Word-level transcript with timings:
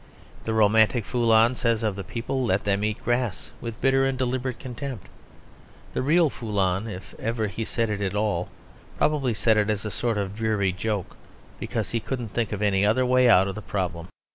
The 0.45 0.53
romantic 0.55 1.05
Foulon 1.05 1.53
says 1.53 1.83
of 1.83 1.95
the 1.95 2.03
people, 2.03 2.43
"Let 2.43 2.63
them 2.63 2.83
eat 2.83 3.03
grass," 3.05 3.51
with 3.61 3.79
bitter 3.81 4.03
and 4.03 4.17
deliberate 4.17 4.57
contempt. 4.57 5.05
The 5.93 6.01
real 6.01 6.31
Foulon 6.31 6.87
(if 6.87 7.13
he 7.19 7.23
ever 7.23 7.47
said 7.63 7.91
it 7.91 8.01
at 8.01 8.15
all) 8.15 8.49
probably 8.97 9.35
said 9.35 9.57
it 9.57 9.69
as 9.69 9.85
a 9.85 9.91
sort 9.91 10.17
of 10.17 10.35
dreary 10.35 10.71
joke 10.73 11.15
because 11.59 11.91
he 11.91 11.99
couldn't 11.99 12.29
think 12.29 12.51
of 12.51 12.63
any 12.63 12.83
other 12.83 13.05
way 13.05 13.29
out 13.29 13.47
of 13.47 13.53
the 13.53 13.61
problem. 13.61 14.07